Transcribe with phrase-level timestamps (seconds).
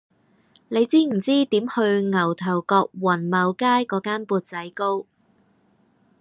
[0.69, 5.05] 你知唔知點去牛頭角宏茂街嗰間缽仔糕